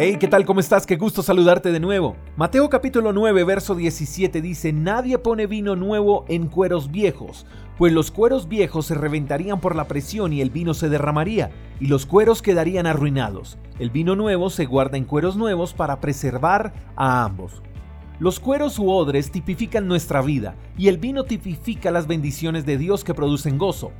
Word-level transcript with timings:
Hey, 0.00 0.16
¿qué 0.20 0.28
tal? 0.28 0.44
¿Cómo 0.44 0.60
estás? 0.60 0.86
Qué 0.86 0.94
gusto 0.94 1.24
saludarte 1.24 1.72
de 1.72 1.80
nuevo. 1.80 2.14
Mateo 2.36 2.68
capítulo 2.68 3.12
9, 3.12 3.42
verso 3.42 3.74
17 3.74 4.40
dice, 4.40 4.72
Nadie 4.72 5.18
pone 5.18 5.48
vino 5.48 5.74
nuevo 5.74 6.24
en 6.28 6.46
cueros 6.46 6.92
viejos, 6.92 7.46
pues 7.76 7.92
los 7.92 8.12
cueros 8.12 8.46
viejos 8.46 8.86
se 8.86 8.94
reventarían 8.94 9.60
por 9.60 9.74
la 9.74 9.88
presión 9.88 10.32
y 10.32 10.40
el 10.40 10.50
vino 10.50 10.72
se 10.72 10.88
derramaría, 10.88 11.50
y 11.80 11.88
los 11.88 12.06
cueros 12.06 12.42
quedarían 12.42 12.86
arruinados. 12.86 13.58
El 13.80 13.90
vino 13.90 14.14
nuevo 14.14 14.50
se 14.50 14.66
guarda 14.66 14.98
en 14.98 15.04
cueros 15.04 15.34
nuevos 15.34 15.74
para 15.74 15.98
preservar 15.98 16.72
a 16.94 17.24
ambos. 17.24 17.60
Los 18.20 18.38
cueros 18.38 18.78
u 18.78 18.88
odres 18.92 19.32
tipifican 19.32 19.88
nuestra 19.88 20.22
vida, 20.22 20.54
y 20.76 20.86
el 20.86 20.98
vino 20.98 21.24
tipifica 21.24 21.90
las 21.90 22.06
bendiciones 22.06 22.64
de 22.64 22.78
Dios 22.78 23.02
que 23.02 23.14
producen 23.14 23.58
gozo. 23.58 23.90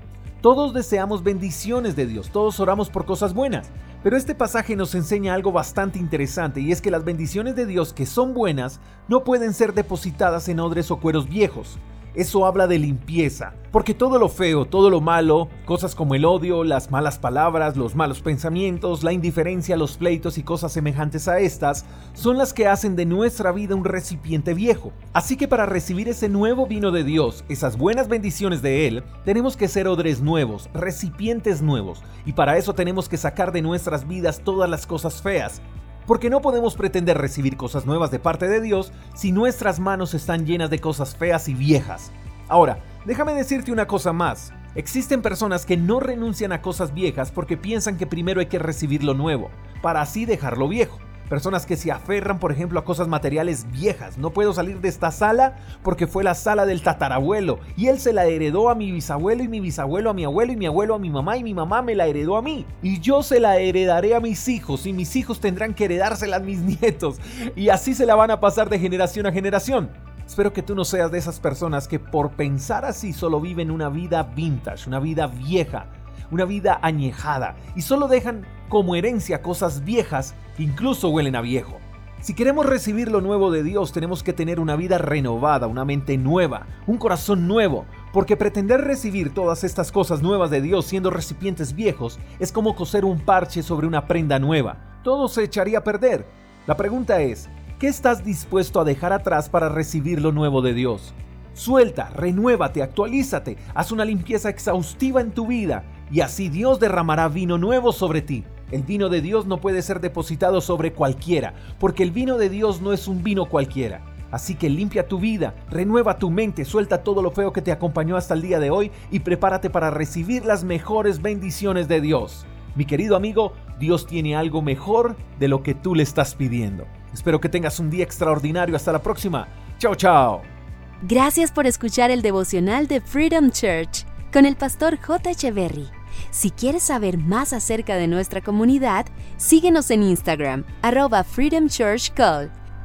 Todos 0.40 0.72
deseamos 0.72 1.24
bendiciones 1.24 1.96
de 1.96 2.06
Dios, 2.06 2.30
todos 2.30 2.60
oramos 2.60 2.90
por 2.90 3.04
cosas 3.04 3.34
buenas, 3.34 3.72
pero 4.04 4.16
este 4.16 4.36
pasaje 4.36 4.76
nos 4.76 4.94
enseña 4.94 5.34
algo 5.34 5.50
bastante 5.50 5.98
interesante 5.98 6.60
y 6.60 6.70
es 6.70 6.80
que 6.80 6.92
las 6.92 7.04
bendiciones 7.04 7.56
de 7.56 7.66
Dios 7.66 7.92
que 7.92 8.06
son 8.06 8.34
buenas 8.34 8.78
no 9.08 9.24
pueden 9.24 9.52
ser 9.52 9.74
depositadas 9.74 10.48
en 10.48 10.60
odres 10.60 10.92
o 10.92 11.00
cueros 11.00 11.28
viejos. 11.28 11.80
Eso 12.18 12.46
habla 12.46 12.66
de 12.66 12.80
limpieza, 12.80 13.54
porque 13.70 13.94
todo 13.94 14.18
lo 14.18 14.28
feo, 14.28 14.64
todo 14.64 14.90
lo 14.90 15.00
malo, 15.00 15.48
cosas 15.64 15.94
como 15.94 16.16
el 16.16 16.24
odio, 16.24 16.64
las 16.64 16.90
malas 16.90 17.16
palabras, 17.16 17.76
los 17.76 17.94
malos 17.94 18.22
pensamientos, 18.22 19.04
la 19.04 19.12
indiferencia, 19.12 19.76
los 19.76 19.96
pleitos 19.96 20.36
y 20.36 20.42
cosas 20.42 20.72
semejantes 20.72 21.28
a 21.28 21.38
estas, 21.38 21.84
son 22.14 22.36
las 22.36 22.52
que 22.52 22.66
hacen 22.66 22.96
de 22.96 23.06
nuestra 23.06 23.52
vida 23.52 23.76
un 23.76 23.84
recipiente 23.84 24.52
viejo. 24.52 24.92
Así 25.12 25.36
que 25.36 25.46
para 25.46 25.64
recibir 25.64 26.08
ese 26.08 26.28
nuevo 26.28 26.66
vino 26.66 26.90
de 26.90 27.04
Dios, 27.04 27.44
esas 27.48 27.78
buenas 27.78 28.08
bendiciones 28.08 28.62
de 28.62 28.88
Él, 28.88 29.04
tenemos 29.24 29.56
que 29.56 29.68
ser 29.68 29.86
odres 29.86 30.20
nuevos, 30.20 30.68
recipientes 30.74 31.62
nuevos, 31.62 32.02
y 32.26 32.32
para 32.32 32.58
eso 32.58 32.74
tenemos 32.74 33.08
que 33.08 33.16
sacar 33.16 33.52
de 33.52 33.62
nuestras 33.62 34.08
vidas 34.08 34.40
todas 34.42 34.68
las 34.68 34.88
cosas 34.88 35.22
feas, 35.22 35.62
porque 36.08 36.30
no 36.30 36.40
podemos 36.40 36.74
pretender 36.74 37.18
recibir 37.18 37.58
cosas 37.58 37.84
nuevas 37.84 38.10
de 38.10 38.18
parte 38.18 38.48
de 38.48 38.62
Dios 38.62 38.92
si 39.14 39.30
nuestras 39.30 39.78
manos 39.78 40.14
están 40.14 40.46
llenas 40.46 40.70
de 40.70 40.80
cosas 40.80 41.14
feas 41.14 41.50
y 41.50 41.54
viejas. 41.54 42.10
Ahora, 42.48 42.82
déjame 43.04 43.34
decirte 43.34 43.72
una 43.72 43.86
cosa 43.86 44.14
más. 44.14 44.54
Existen 44.74 45.20
personas 45.20 45.66
que 45.66 45.76
no 45.76 46.00
renuncian 46.00 46.52
a 46.52 46.62
cosas 46.62 46.94
viejas 46.94 47.30
porque 47.30 47.58
piensan 47.58 47.98
que 47.98 48.06
primero 48.06 48.40
hay 48.40 48.46
que 48.46 48.58
recibir 48.58 49.04
lo 49.04 49.12
nuevo, 49.12 49.50
para 49.82 50.00
así 50.00 50.24
dejar 50.24 50.56
lo 50.56 50.66
viejo. 50.66 50.98
Personas 51.28 51.66
que 51.66 51.76
se 51.76 51.92
aferran, 51.92 52.38
por 52.38 52.52
ejemplo, 52.52 52.80
a 52.80 52.84
cosas 52.84 53.06
materiales 53.06 53.70
viejas. 53.70 54.16
No 54.16 54.30
puedo 54.30 54.54
salir 54.54 54.80
de 54.80 54.88
esta 54.88 55.10
sala 55.10 55.56
porque 55.82 56.06
fue 56.06 56.24
la 56.24 56.34
sala 56.34 56.64
del 56.64 56.82
tatarabuelo 56.82 57.58
y 57.76 57.88
él 57.88 57.98
se 57.98 58.12
la 58.12 58.24
heredó 58.24 58.70
a 58.70 58.74
mi 58.74 58.90
bisabuelo 58.92 59.42
y 59.42 59.48
mi 59.48 59.60
bisabuelo 59.60 60.10
a 60.10 60.14
mi 60.14 60.24
abuelo 60.24 60.52
y 60.52 60.56
mi 60.56 60.66
abuelo 60.66 60.94
a 60.94 60.98
mi 60.98 61.10
mamá 61.10 61.36
y 61.36 61.44
mi 61.44 61.52
mamá 61.52 61.82
me 61.82 61.94
la 61.94 62.06
heredó 62.06 62.36
a 62.36 62.42
mí. 62.42 62.64
Y 62.82 63.00
yo 63.00 63.22
se 63.22 63.40
la 63.40 63.58
heredaré 63.58 64.14
a 64.14 64.20
mis 64.20 64.48
hijos 64.48 64.86
y 64.86 64.92
mis 64.92 65.16
hijos 65.16 65.40
tendrán 65.40 65.74
que 65.74 65.84
heredársela 65.84 66.36
a 66.36 66.40
mis 66.40 66.60
nietos. 66.80 67.20
Y 67.54 67.68
así 67.68 67.94
se 67.94 68.06
la 68.06 68.14
van 68.14 68.30
a 68.30 68.40
pasar 68.40 68.70
de 68.70 68.78
generación 68.78 69.26
a 69.26 69.32
generación. 69.32 69.90
Espero 70.28 70.52
que 70.52 70.62
tú 70.62 70.74
no 70.74 70.84
seas 70.84 71.10
de 71.10 71.16
esas 71.16 71.40
personas 71.40 71.88
que 71.88 71.98
por 71.98 72.32
pensar 72.32 72.84
así 72.84 73.14
solo 73.14 73.40
viven 73.40 73.70
una 73.70 73.88
vida 73.88 74.22
vintage, 74.22 74.86
una 74.86 75.00
vida 75.00 75.26
vieja, 75.26 75.86
una 76.30 76.44
vida 76.44 76.78
añejada 76.82 77.56
y 77.76 77.82
solo 77.82 78.08
dejan 78.08 78.46
como 78.68 78.94
herencia 78.94 79.42
cosas 79.42 79.84
viejas 79.84 80.34
que 80.56 80.62
incluso 80.62 81.08
huelen 81.08 81.36
a 81.36 81.40
viejo. 81.40 81.78
Si 82.20 82.34
queremos 82.34 82.66
recibir 82.66 83.12
lo 83.12 83.20
nuevo 83.20 83.52
de 83.52 83.62
Dios, 83.62 83.92
tenemos 83.92 84.24
que 84.24 84.32
tener 84.32 84.58
una 84.58 84.74
vida 84.74 84.98
renovada, 84.98 85.68
una 85.68 85.84
mente 85.84 86.18
nueva, 86.18 86.66
un 86.88 86.96
corazón 86.98 87.46
nuevo, 87.46 87.86
porque 88.12 88.36
pretender 88.36 88.80
recibir 88.80 89.32
todas 89.32 89.62
estas 89.62 89.92
cosas 89.92 90.20
nuevas 90.20 90.50
de 90.50 90.60
Dios 90.60 90.84
siendo 90.86 91.10
recipientes 91.10 91.74
viejos 91.74 92.18
es 92.40 92.50
como 92.50 92.74
coser 92.74 93.04
un 93.04 93.20
parche 93.20 93.62
sobre 93.62 93.86
una 93.86 94.08
prenda 94.08 94.40
nueva. 94.40 94.98
Todo 95.04 95.28
se 95.28 95.44
echaría 95.44 95.78
a 95.78 95.84
perder. 95.84 96.26
La 96.66 96.76
pregunta 96.76 97.20
es, 97.20 97.48
¿qué 97.78 97.86
estás 97.86 98.24
dispuesto 98.24 98.80
a 98.80 98.84
dejar 98.84 99.12
atrás 99.12 99.48
para 99.48 99.68
recibir 99.68 100.20
lo 100.20 100.32
nuevo 100.32 100.60
de 100.60 100.74
Dios? 100.74 101.14
Suelta, 101.58 102.10
renuévate, 102.10 102.84
actualízate, 102.84 103.56
haz 103.74 103.90
una 103.90 104.04
limpieza 104.04 104.48
exhaustiva 104.48 105.20
en 105.20 105.32
tu 105.32 105.48
vida 105.48 105.82
y 106.08 106.20
así 106.20 106.48
Dios 106.48 106.78
derramará 106.78 107.26
vino 107.26 107.58
nuevo 107.58 107.90
sobre 107.90 108.22
ti. 108.22 108.44
El 108.70 108.84
vino 108.84 109.08
de 109.08 109.20
Dios 109.20 109.44
no 109.44 109.60
puede 109.60 109.82
ser 109.82 109.98
depositado 110.00 110.60
sobre 110.60 110.92
cualquiera, 110.92 111.54
porque 111.80 112.04
el 112.04 112.12
vino 112.12 112.38
de 112.38 112.48
Dios 112.48 112.80
no 112.80 112.92
es 112.92 113.08
un 113.08 113.24
vino 113.24 113.46
cualquiera. 113.46 114.02
Así 114.30 114.54
que 114.54 114.70
limpia 114.70 115.08
tu 115.08 115.18
vida, 115.18 115.56
renueva 115.68 116.16
tu 116.16 116.30
mente, 116.30 116.64
suelta 116.64 117.02
todo 117.02 117.22
lo 117.22 117.32
feo 117.32 117.52
que 117.52 117.60
te 117.60 117.72
acompañó 117.72 118.16
hasta 118.16 118.34
el 118.34 118.42
día 118.42 118.60
de 118.60 118.70
hoy 118.70 118.92
y 119.10 119.18
prepárate 119.18 119.68
para 119.68 119.90
recibir 119.90 120.44
las 120.44 120.62
mejores 120.62 121.20
bendiciones 121.20 121.88
de 121.88 122.00
Dios. 122.00 122.46
Mi 122.76 122.84
querido 122.84 123.16
amigo, 123.16 123.52
Dios 123.80 124.06
tiene 124.06 124.36
algo 124.36 124.62
mejor 124.62 125.16
de 125.40 125.48
lo 125.48 125.64
que 125.64 125.74
tú 125.74 125.96
le 125.96 126.04
estás 126.04 126.36
pidiendo. 126.36 126.86
Espero 127.12 127.40
que 127.40 127.48
tengas 127.48 127.80
un 127.80 127.90
día 127.90 128.04
extraordinario. 128.04 128.76
Hasta 128.76 128.92
la 128.92 129.02
próxima. 129.02 129.48
Chao, 129.78 129.96
chao. 129.96 130.57
Gracias 131.02 131.52
por 131.52 131.66
escuchar 131.66 132.10
el 132.10 132.22
devocional 132.22 132.88
de 132.88 133.00
Freedom 133.00 133.50
Church 133.50 134.04
con 134.32 134.46
el 134.46 134.56
pastor 134.56 134.98
J. 135.00 135.30
Echeverry. 135.30 135.88
Si 136.30 136.50
quieres 136.50 136.82
saber 136.82 137.18
más 137.18 137.52
acerca 137.52 137.94
de 137.94 138.08
nuestra 138.08 138.40
comunidad, 138.40 139.06
síguenos 139.36 139.92
en 139.92 140.02
Instagram, 140.02 140.64
arroba 140.82 141.22
Freedom 141.22 141.68
Church. 141.68 142.12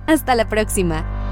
Hasta 0.06 0.36
la 0.36 0.48
próxima. 0.48 1.23